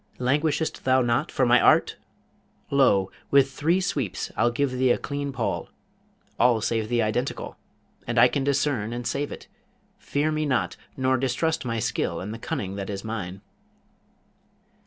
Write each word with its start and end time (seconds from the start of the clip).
Languishest 0.17 0.83
thou 0.83 1.03
not 1.03 1.31
for 1.31 1.45
my 1.45 1.61
art? 1.61 1.95
Lo! 2.71 3.11
with 3.29 3.51
three 3.51 3.79
sweeps 3.79 4.31
I'll 4.35 4.49
give 4.49 4.71
thee 4.71 4.89
a 4.89 4.97
clean 4.97 5.31
poll, 5.31 5.69
all 6.39 6.59
save 6.59 6.89
the 6.89 7.03
Identical! 7.03 7.55
and 8.07 8.17
I 8.17 8.27
can 8.27 8.43
discern 8.43 8.93
and 8.93 9.05
save 9.05 9.31
it; 9.31 9.45
fear 9.99 10.31
me 10.31 10.43
not, 10.47 10.75
nor 10.97 11.17
distrust 11.17 11.65
my 11.65 11.77
skill 11.77 12.19
and 12.19 12.33
the 12.33 12.39
cunning 12.39 12.77
that 12.77 12.89
is 12.89 13.03
mine.' 13.03 13.41